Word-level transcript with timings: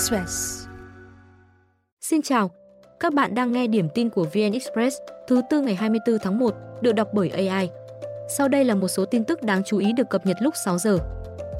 Express. 0.00 0.66
Xin 2.00 2.22
chào, 2.22 2.50
các 3.00 3.14
bạn 3.14 3.34
đang 3.34 3.52
nghe 3.52 3.66
điểm 3.66 3.88
tin 3.94 4.10
của 4.10 4.24
VN 4.24 4.52
Express 4.52 4.96
thứ 5.28 5.42
tư 5.50 5.60
ngày 5.60 5.74
24 5.74 6.18
tháng 6.18 6.38
1 6.38 6.54
được 6.80 6.92
đọc 6.92 7.08
bởi 7.12 7.28
AI. 7.28 7.70
Sau 8.28 8.48
đây 8.48 8.64
là 8.64 8.74
một 8.74 8.88
số 8.88 9.04
tin 9.04 9.24
tức 9.24 9.42
đáng 9.42 9.62
chú 9.64 9.78
ý 9.78 9.92
được 9.92 10.10
cập 10.10 10.26
nhật 10.26 10.36
lúc 10.40 10.54
6 10.64 10.78
giờ. 10.78 10.98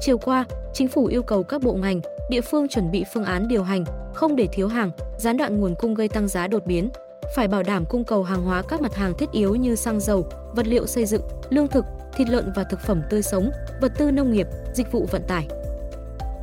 Chiều 0.01 0.17
qua, 0.17 0.45
Chính 0.73 0.87
phủ 0.87 1.05
yêu 1.05 1.23
cầu 1.23 1.43
các 1.43 1.61
bộ 1.61 1.73
ngành, 1.73 2.01
địa 2.29 2.41
phương 2.41 2.67
chuẩn 2.67 2.91
bị 2.91 3.03
phương 3.13 3.23
án 3.23 3.47
điều 3.47 3.63
hành, 3.63 3.85
không 4.13 4.35
để 4.35 4.47
thiếu 4.53 4.67
hàng, 4.67 4.91
gián 5.19 5.37
đoạn 5.37 5.59
nguồn 5.59 5.75
cung 5.75 5.93
gây 5.93 6.07
tăng 6.07 6.27
giá 6.27 6.47
đột 6.47 6.65
biến, 6.65 6.89
phải 7.35 7.47
bảo 7.47 7.63
đảm 7.63 7.85
cung 7.89 8.03
cầu 8.03 8.23
hàng 8.23 8.43
hóa 8.43 8.63
các 8.67 8.81
mặt 8.81 8.95
hàng 8.95 9.13
thiết 9.17 9.31
yếu 9.31 9.55
như 9.55 9.75
xăng 9.75 9.99
dầu, 9.99 10.29
vật 10.55 10.67
liệu 10.67 10.87
xây 10.87 11.05
dựng, 11.05 11.21
lương 11.49 11.67
thực, 11.67 11.85
thịt 12.13 12.29
lợn 12.29 12.51
và 12.55 12.63
thực 12.63 12.79
phẩm 12.79 13.01
tươi 13.09 13.21
sống, 13.21 13.51
vật 13.81 13.91
tư 13.97 14.11
nông 14.11 14.31
nghiệp, 14.31 14.47
dịch 14.73 14.91
vụ 14.91 15.05
vận 15.11 15.21
tải. 15.27 15.47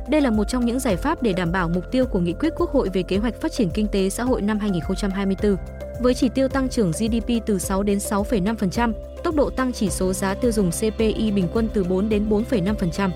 Đây 0.09 0.21
là 0.21 0.29
một 0.29 0.43
trong 0.43 0.65
những 0.65 0.79
giải 0.79 0.95
pháp 0.95 1.23
để 1.23 1.33
đảm 1.33 1.51
bảo 1.51 1.69
mục 1.69 1.91
tiêu 1.91 2.05
của 2.05 2.19
nghị 2.19 2.33
quyết 2.33 2.53
Quốc 2.55 2.71
hội 2.71 2.89
về 2.93 3.03
kế 3.03 3.17
hoạch 3.17 3.41
phát 3.41 3.51
triển 3.51 3.69
kinh 3.69 3.87
tế 3.87 4.09
xã 4.09 4.23
hội 4.23 4.41
năm 4.41 4.59
2024. 4.59 5.55
Với 6.01 6.13
chỉ 6.13 6.29
tiêu 6.29 6.47
tăng 6.47 6.69
trưởng 6.69 6.91
GDP 6.91 7.45
từ 7.45 7.59
6 7.59 7.83
đến 7.83 7.97
6,5%, 7.97 8.93
tốc 9.23 9.35
độ 9.35 9.49
tăng 9.49 9.73
chỉ 9.73 9.89
số 9.89 10.13
giá 10.13 10.33
tiêu 10.33 10.51
dùng 10.51 10.71
CPI 10.71 11.31
bình 11.31 11.47
quân 11.53 11.69
từ 11.73 11.83
4 11.83 12.09
đến 12.09 12.29
4,5%. 12.29 13.09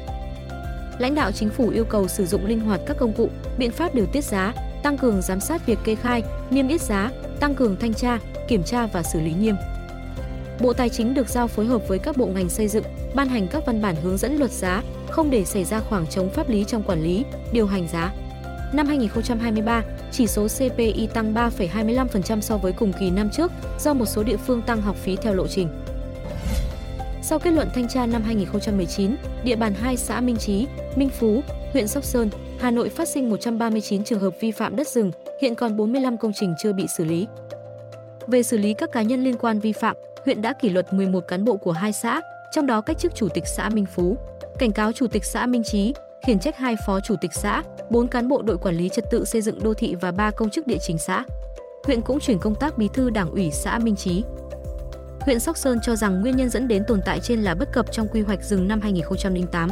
Lãnh 0.99 1.15
đạo 1.15 1.31
chính 1.31 1.49
phủ 1.49 1.69
yêu 1.69 1.85
cầu 1.85 2.07
sử 2.07 2.25
dụng 2.25 2.45
linh 2.45 2.59
hoạt 2.59 2.81
các 2.87 2.97
công 2.97 3.13
cụ, 3.13 3.29
biện 3.57 3.71
pháp 3.71 3.95
điều 3.95 4.05
tiết 4.05 4.23
giá, 4.23 4.53
tăng 4.83 4.97
cường 4.97 5.21
giám 5.21 5.39
sát 5.39 5.65
việc 5.65 5.79
kê 5.83 5.95
khai, 5.95 6.23
niêm 6.49 6.67
yết 6.67 6.81
giá, 6.81 7.11
tăng 7.39 7.55
cường 7.55 7.75
thanh 7.79 7.93
tra, 7.93 8.19
kiểm 8.47 8.63
tra 8.63 8.87
và 8.87 9.03
xử 9.03 9.19
lý 9.19 9.33
nghiêm. 9.33 9.55
Bộ 10.61 10.73
Tài 10.73 10.89
chính 10.89 11.13
được 11.13 11.29
giao 11.29 11.47
phối 11.47 11.65
hợp 11.65 11.87
với 11.87 11.99
các 11.99 12.17
bộ 12.17 12.25
ngành 12.25 12.49
xây 12.49 12.67
dựng, 12.67 12.83
ban 13.15 13.27
hành 13.27 13.47
các 13.47 13.65
văn 13.65 13.81
bản 13.81 13.95
hướng 14.03 14.17
dẫn 14.17 14.37
luật 14.37 14.51
giá, 14.51 14.83
không 15.09 15.29
để 15.29 15.45
xảy 15.45 15.63
ra 15.63 15.79
khoảng 15.79 16.07
trống 16.07 16.29
pháp 16.29 16.49
lý 16.49 16.63
trong 16.67 16.83
quản 16.83 17.03
lý, 17.03 17.25
điều 17.53 17.67
hành 17.67 17.87
giá. 17.87 18.13
Năm 18.73 18.87
2023, 18.87 19.83
chỉ 20.11 20.27
số 20.27 20.47
CPI 20.47 21.07
tăng 21.13 21.33
3,25% 21.33 22.41
so 22.41 22.57
với 22.57 22.71
cùng 22.71 22.93
kỳ 22.99 23.09
năm 23.09 23.29
trước 23.29 23.51
do 23.79 23.93
một 23.93 24.05
số 24.05 24.23
địa 24.23 24.37
phương 24.37 24.61
tăng 24.61 24.81
học 24.81 24.95
phí 24.95 25.15
theo 25.15 25.33
lộ 25.33 25.47
trình. 25.47 25.67
Sau 27.21 27.39
kết 27.39 27.51
luận 27.51 27.67
thanh 27.75 27.87
tra 27.87 28.05
năm 28.05 28.23
2019, 28.23 29.15
địa 29.43 29.55
bàn 29.55 29.73
2 29.73 29.97
xã 29.97 30.21
Minh 30.21 30.37
Chí, 30.37 30.67
Minh 30.95 31.09
Phú, 31.09 31.41
huyện 31.73 31.87
Sóc 31.87 32.03
Sơn, 32.03 32.29
Hà 32.59 32.71
Nội 32.71 32.89
phát 32.89 33.07
sinh 33.07 33.29
139 33.29 34.03
trường 34.03 34.19
hợp 34.19 34.33
vi 34.39 34.51
phạm 34.51 34.75
đất 34.75 34.87
rừng, 34.87 35.11
hiện 35.41 35.55
còn 35.55 35.77
45 35.77 36.17
công 36.17 36.31
trình 36.35 36.53
chưa 36.59 36.73
bị 36.73 36.85
xử 36.97 37.05
lý. 37.05 37.27
Về 38.27 38.43
xử 38.43 38.57
lý 38.57 38.73
các 38.73 38.91
cá 38.91 39.01
nhân 39.01 39.23
liên 39.23 39.37
quan 39.37 39.59
vi 39.59 39.71
phạm, 39.71 39.95
huyện 40.25 40.41
đã 40.41 40.53
kỷ 40.53 40.69
luật 40.69 40.93
11 40.93 41.19
cán 41.27 41.45
bộ 41.45 41.57
của 41.57 41.71
hai 41.71 41.93
xã, 41.93 42.21
trong 42.51 42.65
đó 42.65 42.81
cách 42.81 42.97
chức 42.99 43.15
chủ 43.15 43.27
tịch 43.33 43.43
xã 43.47 43.69
Minh 43.69 43.85
Phú, 43.85 44.17
cảnh 44.59 44.71
cáo 44.71 44.91
chủ 44.91 45.07
tịch 45.07 45.25
xã 45.25 45.45
Minh 45.45 45.63
Chí, 45.63 45.93
khiển 46.25 46.39
trách 46.39 46.57
hai 46.57 46.75
phó 46.85 46.99
chủ 46.99 47.15
tịch 47.21 47.33
xã, 47.33 47.63
4 47.89 48.07
cán 48.07 48.27
bộ 48.27 48.41
đội 48.41 48.57
quản 48.57 48.75
lý 48.75 48.89
trật 48.89 49.05
tự 49.11 49.25
xây 49.25 49.41
dựng 49.41 49.63
đô 49.63 49.73
thị 49.73 49.95
và 49.95 50.11
3 50.11 50.31
công 50.31 50.49
chức 50.49 50.67
địa 50.67 50.77
chính 50.81 50.97
xã. 50.97 51.23
Huyện 51.85 52.01
cũng 52.01 52.19
chuyển 52.19 52.39
công 52.39 52.55
tác 52.55 52.77
bí 52.77 52.89
thư 52.93 53.09
đảng 53.09 53.31
ủy 53.31 53.51
xã 53.51 53.79
Minh 53.79 53.95
Chí. 53.95 54.23
Huyện 55.19 55.39
Sóc 55.39 55.57
Sơn 55.57 55.79
cho 55.81 55.95
rằng 55.95 56.21
nguyên 56.21 56.35
nhân 56.35 56.49
dẫn 56.49 56.67
đến 56.67 56.83
tồn 56.87 56.99
tại 57.05 57.19
trên 57.19 57.41
là 57.41 57.55
bất 57.55 57.73
cập 57.73 57.91
trong 57.91 58.07
quy 58.07 58.21
hoạch 58.21 58.43
rừng 58.43 58.67
năm 58.67 58.81
2008. 58.81 59.69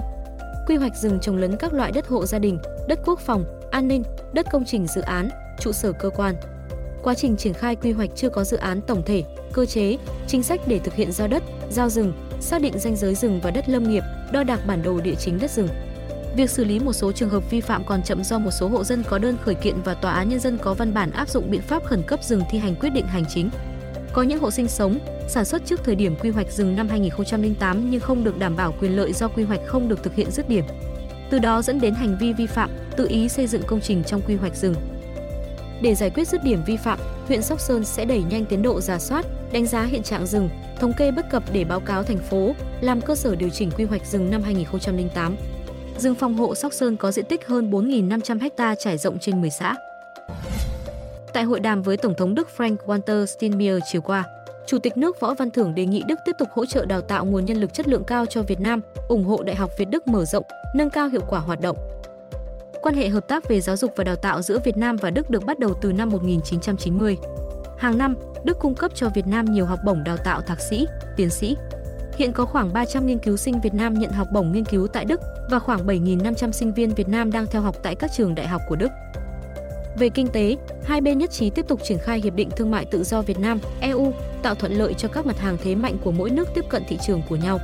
Quy 0.68 0.76
hoạch 0.76 0.96
rừng 0.96 1.20
trồng 1.20 1.38
lấn 1.38 1.58
các 1.58 1.74
loại 1.74 1.92
đất 1.92 2.08
hộ 2.08 2.26
gia 2.26 2.40
đình, 2.40 2.60
đất 2.88 3.00
quốc 3.06 3.20
phòng, 3.20 3.46
an 3.72 3.88
ninh, 3.88 4.04
đất 4.34 4.46
công 4.52 4.66
trình 4.66 4.88
dự 4.88 5.02
án, 5.02 5.30
trụ 5.60 5.72
sở 5.72 5.92
cơ 5.92 6.10
quan. 6.10 6.36
Quá 7.04 7.14
trình 7.14 7.38
triển 7.38 7.54
khai 7.54 7.76
quy 7.76 7.92
hoạch 7.92 8.10
chưa 8.16 8.30
có 8.30 8.44
dự 8.44 8.58
án 8.58 8.82
tổng 8.82 9.04
thể, 9.06 9.24
cơ 9.54 9.66
chế, 9.66 9.98
chính 10.28 10.44
sách 10.44 10.62
để 10.68 10.80
thực 10.80 10.94
hiện 10.94 11.12
giao 11.12 11.28
đất, 11.28 11.44
giao 11.70 11.90
rừng, 11.90 12.14
xác 12.40 12.62
định 12.62 12.80
danh 12.80 12.96
giới 12.96 13.16
rừng 13.16 13.40
và 13.44 13.52
đất 13.52 13.70
lâm 13.70 13.90
nghiệp, 13.90 14.04
đo 14.32 14.44
đạc 14.44 14.60
bản 14.68 14.84
đồ 14.84 15.02
địa 15.02 15.16
chính 15.16 15.40
đất 15.40 15.52
rừng. 15.52 15.68
Việc 16.36 16.50
xử 16.50 16.64
lý 16.64 16.80
một 16.80 16.94
số 16.94 17.12
trường 17.12 17.30
hợp 17.30 17.52
vi 17.52 17.62
phạm 17.62 17.86
còn 17.86 18.04
chậm 18.04 18.24
do 18.24 18.40
một 18.40 18.52
số 18.52 18.68
hộ 18.68 18.84
dân 18.84 19.04
có 19.10 19.18
đơn 19.18 19.38
khởi 19.44 19.56
kiện 19.56 19.76
và 19.84 19.94
tòa 19.94 20.12
án 20.12 20.30
nhân 20.30 20.40
dân 20.40 20.58
có 20.58 20.74
văn 20.74 20.94
bản 20.94 21.12
áp 21.12 21.30
dụng 21.30 21.52
biện 21.52 21.62
pháp 21.62 21.86
khẩn 21.86 22.04
cấp 22.04 22.24
dừng 22.24 22.42
thi 22.52 22.58
hành 22.58 22.76
quyết 22.76 22.90
định 22.90 23.06
hành 23.08 23.26
chính. 23.30 23.50
Có 24.14 24.22
những 24.22 24.40
hộ 24.40 24.52
sinh 24.52 24.68
sống, 24.68 25.00
sản 25.28 25.46
xuất 25.46 25.66
trước 25.66 25.84
thời 25.84 25.96
điểm 25.96 26.16
quy 26.16 26.30
hoạch 26.30 26.52
rừng 26.52 26.76
năm 26.76 26.88
2008 26.90 27.92
nhưng 27.92 28.02
không 28.02 28.24
được 28.24 28.40
đảm 28.40 28.56
bảo 28.56 28.74
quyền 28.80 28.96
lợi 28.96 29.14
do 29.14 29.28
quy 29.28 29.44
hoạch 29.44 29.60
không 29.68 29.90
được 29.90 30.04
thực 30.04 30.16
hiện 30.16 30.32
dứt 30.32 30.50
điểm. 30.50 30.66
Từ 31.30 31.40
đó 31.40 31.62
dẫn 31.62 31.80
đến 31.80 31.94
hành 31.94 32.18
vi 32.20 32.34
vi 32.34 32.48
phạm, 32.48 32.70
tự 32.98 33.08
ý 33.08 33.30
xây 33.30 33.48
dựng 33.48 33.64
công 33.68 33.82
trình 33.82 34.04
trong 34.04 34.22
quy 34.22 34.36
hoạch 34.36 34.56
rừng. 34.56 34.76
Để 35.82 35.96
giải 35.96 36.10
quyết 36.10 36.28
dứt 36.28 36.44
điểm 36.44 36.64
vi 36.66 36.78
phạm, 36.78 37.00
huyện 37.28 37.42
Sóc 37.42 37.60
Sơn 37.60 37.86
sẽ 37.86 38.06
đẩy 38.06 38.24
nhanh 38.24 38.46
tiến 38.46 38.62
độ 38.62 38.82
giả 38.82 39.00
soát, 39.00 39.26
đánh 39.52 39.66
giá 39.66 39.84
hiện 39.84 40.04
trạng 40.04 40.26
rừng, 40.26 40.50
thống 40.80 40.94
kê 40.98 41.12
bất 41.12 41.30
cập 41.30 41.44
để 41.54 41.64
báo 41.64 41.80
cáo 41.80 42.04
thành 42.04 42.18
phố, 42.18 42.54
làm 42.82 43.02
cơ 43.02 43.16
sở 43.16 43.36
điều 43.36 43.50
chỉnh 43.50 43.72
quy 43.78 43.84
hoạch 43.84 44.06
rừng 44.06 44.32
năm 44.32 44.44
2008. 44.44 45.36
Rừng 45.98 46.16
phòng 46.16 46.38
hộ 46.38 46.56
Sóc 46.56 46.74
Sơn 46.74 46.98
có 46.98 47.12
diện 47.12 47.26
tích 47.26 47.48
hơn 47.48 47.72
4.500 47.72 48.50
ha 48.58 48.76
trải 48.76 48.98
rộng 48.98 49.20
trên 49.20 49.42
10 49.42 49.50
xã. 49.50 49.76
Tại 51.34 51.44
hội 51.44 51.60
đàm 51.60 51.82
với 51.82 51.98
Tổng 51.98 52.16
thống 52.18 52.36
Đức 52.36 52.48
Frank 52.58 52.76
Walter 52.86 53.26
Steinmeier 53.26 53.80
chiều 53.92 54.02
qua, 54.02 54.24
Chủ 54.68 54.80
tịch 54.80 54.98
nước 54.98 55.20
Võ 55.20 55.34
Văn 55.34 55.52
Thưởng 55.52 55.76
đề 55.76 55.86
nghị 55.86 56.04
Đức 56.08 56.20
tiếp 56.26 56.36
tục 56.40 56.50
hỗ 56.52 56.66
trợ 56.66 56.86
đào 56.86 57.02
tạo 57.02 57.26
nguồn 57.26 57.46
nhân 57.46 57.58
lực 57.58 57.74
chất 57.74 57.88
lượng 57.88 58.04
cao 58.04 58.26
cho 58.26 58.42
Việt 58.42 58.60
Nam, 58.60 58.82
ủng 59.08 59.24
hộ 59.24 59.44
Đại 59.44 59.56
học 59.56 59.72
Việt 59.78 59.90
Đức 59.90 60.08
mở 60.08 60.26
rộng, 60.26 60.44
nâng 60.76 60.90
cao 60.90 61.08
hiệu 61.08 61.22
quả 61.30 61.40
hoạt 61.40 61.62
động. 61.62 61.78
Quan 62.82 62.96
hệ 62.96 63.10
hợp 63.10 63.28
tác 63.28 63.50
về 63.50 63.62
giáo 63.62 63.78
dục 63.78 63.94
và 63.96 64.04
đào 64.04 64.16
tạo 64.16 64.42
giữa 64.42 64.60
Việt 64.60 64.78
Nam 64.78 64.96
và 64.96 65.10
Đức 65.10 65.30
được 65.30 65.46
bắt 65.46 65.60
đầu 65.60 65.74
từ 65.82 65.94
năm 65.94 66.10
1990. 66.10 67.18
Hàng 67.78 67.98
năm, 67.98 68.16
Đức 68.44 68.60
cung 68.60 68.76
cấp 68.76 68.92
cho 68.96 69.10
Việt 69.10 69.28
Nam 69.28 69.46
nhiều 69.46 69.66
học 69.66 69.80
bổng 69.86 70.04
đào 70.04 70.18
tạo 70.18 70.42
thạc 70.42 70.62
sĩ, 70.62 70.88
tiến 71.18 71.30
sĩ. 71.30 71.56
Hiện 72.16 72.34
có 72.34 72.46
khoảng 72.46 72.74
300 72.74 73.06
nghiên 73.06 73.20
cứu 73.20 73.38
sinh 73.38 73.62
Việt 73.62 73.74
Nam 73.74 73.94
nhận 73.94 74.12
học 74.12 74.28
bổng 74.34 74.52
nghiên 74.52 74.66
cứu 74.66 74.88
tại 74.88 75.06
Đức 75.06 75.22
và 75.52 75.60
khoảng 75.60 75.88
7.500 75.88 76.52
sinh 76.52 76.74
viên 76.74 76.90
Việt 76.90 77.10
Nam 77.10 77.32
đang 77.32 77.46
theo 77.46 77.62
học 77.62 77.76
tại 77.84 77.96
các 77.96 78.12
trường 78.18 78.36
đại 78.36 78.48
học 78.48 78.62
của 78.70 78.76
Đức. 78.76 78.92
Về 80.00 80.10
kinh 80.10 80.28
tế, 80.28 80.58
hai 80.84 81.02
bên 81.02 81.18
nhất 81.18 81.32
trí 81.32 81.50
tiếp 81.50 81.68
tục 81.68 81.80
triển 81.84 81.98
khai 81.98 82.22
hiệp 82.24 82.36
định 82.36 82.50
thương 82.56 82.72
mại 82.72 82.86
tự 82.86 83.04
do 83.04 83.22
Việt 83.22 83.40
Nam 83.40 83.60
EU, 83.82 84.14
tạo 84.42 84.56
thuận 84.56 84.74
lợi 84.74 84.94
cho 84.94 85.08
các 85.08 85.26
mặt 85.26 85.40
hàng 85.40 85.58
thế 85.64 85.76
mạnh 85.76 85.98
của 86.04 86.12
mỗi 86.12 86.30
nước 86.30 86.48
tiếp 86.56 86.66
cận 86.70 86.84
thị 86.88 86.98
trường 87.08 87.22
của 87.30 87.36
nhau. 87.36 87.60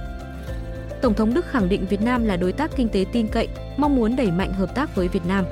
Tổng 1.02 1.14
thống 1.14 1.34
Đức 1.34 1.46
khẳng 1.46 1.70
định 1.70 1.86
Việt 1.86 2.02
Nam 2.02 2.26
là 2.26 2.36
đối 2.36 2.52
tác 2.52 2.72
kinh 2.76 2.90
tế 2.90 3.06
tin 3.12 3.28
cậy, 3.28 3.48
mong 3.78 3.96
muốn 3.96 4.16
đẩy 4.16 4.32
mạnh 4.32 4.54
hợp 4.54 4.76
tác 4.76 4.96
với 4.96 5.08
Việt 5.08 5.26
Nam. 5.28 5.46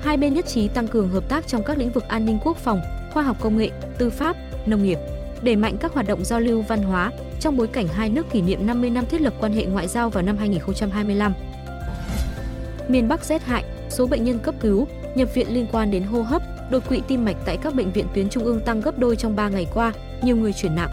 Hai 0.00 0.16
bên 0.16 0.34
nhất 0.34 0.46
trí 0.46 0.68
tăng 0.68 0.88
cường 0.88 1.08
hợp 1.08 1.28
tác 1.28 1.46
trong 1.46 1.62
các 1.62 1.78
lĩnh 1.78 1.92
vực 1.92 2.08
an 2.08 2.26
ninh 2.26 2.38
quốc 2.44 2.56
phòng, 2.56 2.80
khoa 3.12 3.22
học 3.22 3.36
công 3.40 3.56
nghệ, 3.56 3.70
tư 3.98 4.10
pháp, 4.10 4.36
nông 4.66 4.82
nghiệp, 4.82 4.98
đẩy 5.42 5.56
mạnh 5.56 5.76
các 5.80 5.92
hoạt 5.92 6.06
động 6.06 6.24
giao 6.24 6.40
lưu 6.40 6.62
văn 6.62 6.82
hóa 6.82 7.10
trong 7.40 7.56
bối 7.56 7.66
cảnh 7.66 7.88
hai 7.88 8.08
nước 8.08 8.30
kỷ 8.30 8.42
niệm 8.42 8.66
50 8.66 8.90
năm 8.90 9.06
thiết 9.06 9.20
lập 9.20 9.34
quan 9.40 9.52
hệ 9.52 9.64
ngoại 9.64 9.88
giao 9.88 10.10
vào 10.10 10.22
năm 10.22 10.36
2025. 10.36 11.34
Miền 12.88 13.08
Bắc 13.08 13.24
rét 13.24 13.42
hại, 13.42 13.64
số 13.88 14.06
bệnh 14.06 14.24
nhân 14.24 14.38
cấp 14.38 14.54
cứu, 14.60 14.86
nhập 15.14 15.34
viện 15.34 15.54
liên 15.54 15.66
quan 15.72 15.90
đến 15.90 16.02
hô 16.02 16.22
hấp, 16.22 16.42
đột 16.70 16.88
quỵ 16.88 17.00
tim 17.08 17.24
mạch 17.24 17.36
tại 17.44 17.56
các 17.56 17.74
bệnh 17.74 17.92
viện 17.92 18.06
tuyến 18.14 18.28
trung 18.28 18.44
ương 18.44 18.60
tăng 18.60 18.80
gấp 18.80 18.98
đôi 18.98 19.16
trong 19.16 19.36
3 19.36 19.48
ngày 19.48 19.66
qua, 19.74 19.92
nhiều 20.22 20.36
người 20.36 20.52
chuyển 20.52 20.74
nặng. 20.74 20.90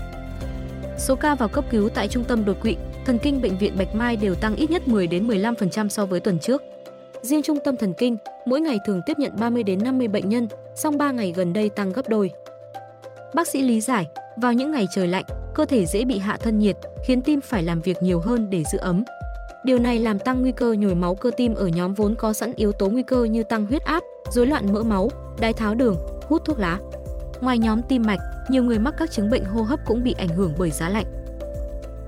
Số 0.97 1.15
ca 1.15 1.35
vào 1.35 1.49
cấp 1.49 1.65
cứu 1.69 1.89
tại 1.89 2.07
trung 2.07 2.23
tâm 2.23 2.45
đột 2.45 2.61
quỵ, 2.61 2.77
thần 3.05 3.19
kinh 3.19 3.41
bệnh 3.41 3.57
viện 3.57 3.73
Bạch 3.77 3.95
Mai 3.95 4.15
đều 4.15 4.35
tăng 4.35 4.55
ít 4.55 4.71
nhất 4.71 4.87
10 4.87 5.07
đến 5.07 5.27
15% 5.27 5.89
so 5.89 6.05
với 6.05 6.19
tuần 6.19 6.39
trước. 6.39 6.63
Riêng 7.21 7.41
trung 7.41 7.57
tâm 7.63 7.77
thần 7.77 7.93
kinh, 7.93 8.17
mỗi 8.45 8.61
ngày 8.61 8.79
thường 8.85 9.01
tiếp 9.05 9.19
nhận 9.19 9.31
30 9.39 9.63
đến 9.63 9.83
50 9.83 10.07
bệnh 10.07 10.29
nhân, 10.29 10.47
song 10.75 10.97
3 10.97 11.11
ngày 11.11 11.33
gần 11.35 11.53
đây 11.53 11.69
tăng 11.69 11.93
gấp 11.93 12.09
đôi. 12.09 12.31
Bác 13.33 13.47
sĩ 13.47 13.61
lý 13.61 13.81
giải, 13.81 14.07
vào 14.37 14.53
những 14.53 14.71
ngày 14.71 14.87
trời 14.95 15.07
lạnh, 15.07 15.25
cơ 15.55 15.65
thể 15.65 15.85
dễ 15.85 16.05
bị 16.05 16.17
hạ 16.19 16.37
thân 16.37 16.59
nhiệt, 16.59 16.77
khiến 17.05 17.21
tim 17.21 17.41
phải 17.41 17.63
làm 17.63 17.81
việc 17.81 17.97
nhiều 18.03 18.19
hơn 18.19 18.49
để 18.49 18.63
giữ 18.71 18.77
ấm. 18.77 19.03
Điều 19.63 19.79
này 19.79 19.99
làm 19.99 20.19
tăng 20.19 20.41
nguy 20.41 20.51
cơ 20.51 20.73
nhồi 20.73 20.95
máu 20.95 21.15
cơ 21.15 21.31
tim 21.37 21.55
ở 21.55 21.67
nhóm 21.67 21.93
vốn 21.93 22.15
có 22.15 22.33
sẵn 22.33 22.53
yếu 22.55 22.71
tố 22.71 22.89
nguy 22.89 23.03
cơ 23.03 23.23
như 23.23 23.43
tăng 23.43 23.65
huyết 23.65 23.83
áp, 23.83 24.03
rối 24.31 24.47
loạn 24.47 24.73
mỡ 24.73 24.83
máu, 24.83 25.09
đái 25.39 25.53
tháo 25.53 25.75
đường, 25.75 25.95
hút 26.27 26.45
thuốc 26.45 26.59
lá. 26.59 26.79
Ngoài 27.41 27.57
nhóm 27.57 27.81
tim 27.81 28.03
mạch, 28.05 28.19
nhiều 28.49 28.63
người 28.63 28.79
mắc 28.79 28.95
các 28.97 29.11
chứng 29.11 29.29
bệnh 29.29 29.45
hô 29.45 29.61
hấp 29.61 29.79
cũng 29.85 30.03
bị 30.03 30.15
ảnh 30.17 30.29
hưởng 30.29 30.53
bởi 30.57 30.71
giá 30.71 30.89
lạnh. 30.89 31.05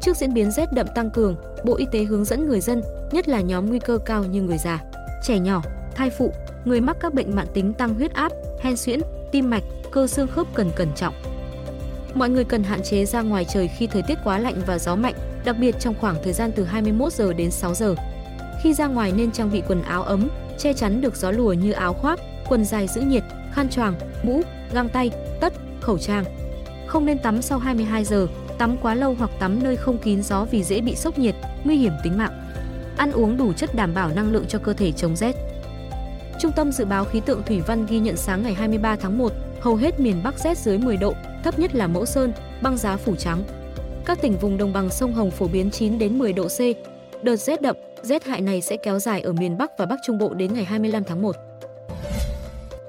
Trước 0.01 0.17
diễn 0.17 0.33
biến 0.33 0.51
rét 0.51 0.73
đậm 0.73 0.87
tăng 0.95 1.09
cường, 1.09 1.35
Bộ 1.63 1.75
Y 1.75 1.85
tế 1.91 2.03
hướng 2.03 2.25
dẫn 2.25 2.47
người 2.47 2.59
dân, 2.59 2.81
nhất 3.11 3.27
là 3.27 3.41
nhóm 3.41 3.65
nguy 3.65 3.79
cơ 3.79 3.97
cao 4.05 4.23
như 4.23 4.41
người 4.41 4.57
già, 4.57 4.83
trẻ 5.23 5.39
nhỏ, 5.39 5.61
thai 5.95 6.09
phụ, 6.09 6.33
người 6.65 6.81
mắc 6.81 6.97
các 6.99 7.13
bệnh 7.13 7.35
mãn 7.35 7.47
tính 7.53 7.73
tăng 7.73 7.93
huyết 7.93 8.13
áp, 8.13 8.31
hen 8.61 8.77
suyễn, 8.77 8.99
tim 9.31 9.49
mạch, 9.49 9.63
cơ 9.91 10.07
xương 10.07 10.27
khớp 10.27 10.47
cần 10.53 10.71
cẩn 10.75 10.87
trọng. 10.95 11.13
Mọi 12.13 12.29
người 12.29 12.43
cần 12.43 12.63
hạn 12.63 12.83
chế 12.83 13.05
ra 13.05 13.21
ngoài 13.21 13.45
trời 13.53 13.67
khi 13.67 13.87
thời 13.87 14.01
tiết 14.01 14.17
quá 14.23 14.37
lạnh 14.37 14.61
và 14.65 14.79
gió 14.79 14.95
mạnh, 14.95 15.15
đặc 15.45 15.55
biệt 15.59 15.75
trong 15.79 15.95
khoảng 16.01 16.15
thời 16.23 16.33
gian 16.33 16.51
từ 16.55 16.63
21 16.63 17.13
giờ 17.13 17.33
đến 17.33 17.51
6 17.51 17.73
giờ. 17.73 17.95
Khi 18.63 18.73
ra 18.73 18.87
ngoài 18.87 19.13
nên 19.15 19.31
trang 19.31 19.51
bị 19.51 19.61
quần 19.67 19.81
áo 19.81 20.03
ấm, 20.03 20.29
che 20.57 20.73
chắn 20.73 21.01
được 21.01 21.15
gió 21.15 21.31
lùa 21.31 21.53
như 21.53 21.71
áo 21.71 21.93
khoác, 21.93 22.19
quần 22.49 22.65
dài 22.65 22.87
giữ 22.87 23.01
nhiệt, 23.01 23.23
khăn 23.53 23.69
choàng, 23.69 23.93
mũ, 24.23 24.41
găng 24.73 24.89
tay, 24.89 25.11
tất, 25.41 25.53
khẩu 25.81 25.97
trang. 25.97 26.23
Không 26.87 27.05
nên 27.05 27.19
tắm 27.19 27.41
sau 27.41 27.59
22 27.59 28.03
giờ, 28.03 28.27
tắm 28.61 28.77
quá 28.81 28.95
lâu 28.95 29.15
hoặc 29.19 29.31
tắm 29.39 29.63
nơi 29.63 29.75
không 29.75 29.97
kín 29.97 30.23
gió 30.23 30.45
vì 30.51 30.63
dễ 30.63 30.81
bị 30.81 30.95
sốc 30.95 31.19
nhiệt, 31.19 31.35
nguy 31.63 31.77
hiểm 31.77 31.93
tính 32.03 32.17
mạng. 32.17 32.31
Ăn 32.97 33.11
uống 33.11 33.37
đủ 33.37 33.53
chất 33.53 33.75
đảm 33.75 33.93
bảo 33.93 34.09
năng 34.15 34.31
lượng 34.31 34.45
cho 34.47 34.59
cơ 34.59 34.73
thể 34.73 34.91
chống 34.91 35.15
rét. 35.15 35.35
Trung 36.39 36.51
tâm 36.55 36.71
Dự 36.71 36.85
báo 36.85 37.05
Khí 37.05 37.21
tượng 37.25 37.43
Thủy 37.43 37.61
văn 37.67 37.85
ghi 37.89 37.99
nhận 37.99 38.17
sáng 38.17 38.43
ngày 38.43 38.53
23 38.53 38.95
tháng 38.95 39.17
1, 39.17 39.31
hầu 39.61 39.75
hết 39.75 39.99
miền 39.99 40.21
Bắc 40.23 40.39
rét 40.39 40.57
dưới 40.57 40.77
10 40.77 40.97
độ, 40.97 41.13
thấp 41.43 41.59
nhất 41.59 41.75
là 41.75 41.87
Mẫu 41.87 42.05
Sơn, 42.05 42.33
băng 42.61 42.77
giá 42.77 42.97
phủ 42.97 43.15
trắng. 43.15 43.43
Các 44.05 44.21
tỉnh 44.21 44.37
vùng 44.37 44.57
đồng 44.57 44.73
bằng 44.73 44.89
sông 44.89 45.13
Hồng 45.13 45.31
phổ 45.31 45.47
biến 45.47 45.71
9 45.71 45.99
đến 45.99 46.19
10 46.19 46.33
độ 46.33 46.47
C. 46.47 46.59
Đợt 47.23 47.35
rét 47.35 47.61
đậm, 47.61 47.75
rét 48.01 48.23
hại 48.23 48.41
này 48.41 48.61
sẽ 48.61 48.77
kéo 48.77 48.99
dài 48.99 49.21
ở 49.21 49.33
miền 49.33 49.57
Bắc 49.57 49.77
và 49.77 49.85
Bắc 49.85 49.99
Trung 50.05 50.17
Bộ 50.17 50.33
đến 50.33 50.53
ngày 50.53 50.63
25 50.63 51.03
tháng 51.03 51.21
1. 51.21 51.35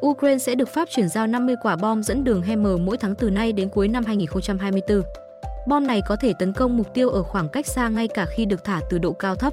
Ukraine 0.06 0.38
sẽ 0.38 0.54
được 0.54 0.69
Pháp 0.69 0.88
chuyển 0.90 1.08
giao 1.08 1.26
50 1.26 1.54
quả 1.62 1.76
bom 1.76 2.02
dẫn 2.02 2.24
đường 2.24 2.42
HIMARS 2.42 2.80
mỗi 2.80 2.96
tháng 2.96 3.14
từ 3.14 3.30
nay 3.30 3.52
đến 3.52 3.69
cuối 3.69 3.88
năm 3.88 4.04
2024. 4.04 5.02
Bom 5.66 5.86
này 5.86 6.02
có 6.08 6.16
thể 6.16 6.32
tấn 6.38 6.52
công 6.52 6.76
mục 6.76 6.94
tiêu 6.94 7.08
ở 7.08 7.22
khoảng 7.22 7.48
cách 7.48 7.66
xa 7.66 7.88
ngay 7.88 8.08
cả 8.08 8.26
khi 8.26 8.44
được 8.44 8.64
thả 8.64 8.80
từ 8.90 8.98
độ 8.98 9.12
cao 9.12 9.34
thấp. 9.34 9.52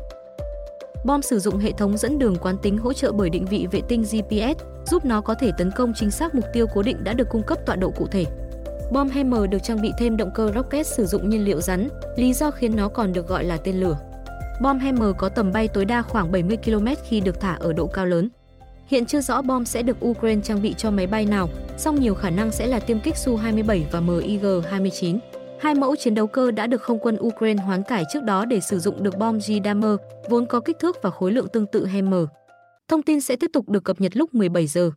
Bom 1.06 1.22
sử 1.22 1.40
dụng 1.40 1.58
hệ 1.58 1.72
thống 1.72 1.98
dẫn 1.98 2.20
đường 2.20 2.36
quán 2.36 2.58
tính 2.58 2.78
hỗ 2.78 2.94
trợ 2.94 3.12
bởi 3.12 3.30
định 3.30 3.46
vị 3.46 3.68
vệ 3.72 3.82
tinh 3.88 4.02
GPS, 4.02 4.64
giúp 4.86 5.06
nó 5.06 5.22
có 5.22 5.34
thể 5.34 5.52
tấn 5.58 5.72
công 5.72 5.94
chính 5.96 6.12
xác 6.12 6.36
mục 6.36 6.46
tiêu 6.54 6.66
cố 6.74 6.82
định 6.82 7.04
đã 7.04 7.14
được 7.14 7.30
cung 7.30 7.44
cấp 7.44 7.58
tọa 7.66 7.76
độ 7.76 7.92
cụ 7.92 8.08
thể. 8.08 8.26
Bom 8.92 9.10
Hammer 9.10 9.50
được 9.50 9.64
trang 9.64 9.82
bị 9.82 9.92
thêm 9.98 10.18
động 10.18 10.32
cơ 10.36 10.52
rocket 10.56 10.88
sử 10.88 11.06
dụng 11.06 11.30
nhiên 11.30 11.46
liệu 11.46 11.62
rắn, 11.62 11.90
lý 12.16 12.34
do 12.34 12.52
khiến 12.52 12.76
nó 12.76 12.88
còn 12.88 13.14
được 13.14 13.28
gọi 13.28 13.44
là 13.44 13.58
tên 13.58 13.76
lửa. 13.76 13.98
Bom 14.62 14.80
Hammer 14.80 15.10
có 15.18 15.30
tầm 15.30 15.52
bay 15.52 15.68
tối 15.68 15.86
đa 15.86 16.02
khoảng 16.02 16.32
70 16.32 16.58
km 16.66 16.88
khi 17.08 17.20
được 17.20 17.40
thả 17.40 17.54
ở 17.54 17.74
độ 17.74 17.88
cao 17.88 18.06
lớn. 18.06 18.30
Hiện 18.88 19.06
chưa 19.06 19.22
rõ 19.22 19.42
bom 19.42 19.66
sẽ 19.66 19.82
được 19.82 20.06
Ukraine 20.06 20.42
trang 20.44 20.62
bị 20.62 20.74
cho 20.78 20.92
máy 20.92 21.08
bay 21.08 21.26
nào, 21.26 21.50
song 21.78 22.00
nhiều 22.00 22.16
khả 22.16 22.30
năng 22.30 22.52
sẽ 22.52 22.68
là 22.68 22.80
tiêm 22.80 23.00
kích 23.00 23.16
Su-27 23.16 23.84
và 23.92 24.00
MiG-29. 24.00 25.20
Hai 25.60 25.76
mẫu 25.76 25.96
chiến 25.96 26.16
đấu 26.16 26.28
cơ 26.28 26.52
đã 26.52 26.68
được 26.68 26.82
không 26.82 27.00
quân 27.00 27.18
Ukraine 27.20 27.64
hoán 27.64 27.84
cải 27.84 28.04
trước 28.14 28.24
đó 28.24 28.46
để 28.46 28.60
sử 28.60 28.80
dụng 28.80 29.04
được 29.04 29.18
bom 29.18 29.38
G-Dammer, 29.38 29.98
vốn 30.30 30.46
có 30.46 30.60
kích 30.60 30.80
thước 30.80 30.98
và 31.02 31.10
khối 31.10 31.32
lượng 31.32 31.48
tương 31.54 31.66
tự 31.72 31.86
Hammer. 31.86 32.24
Thông 32.88 33.02
tin 33.02 33.22
sẽ 33.22 33.36
tiếp 33.36 33.50
tục 33.54 33.70
được 33.70 33.84
cập 33.84 34.02
nhật 34.02 34.18
lúc 34.18 34.34
17 34.34 34.68
giờ. 34.68 34.92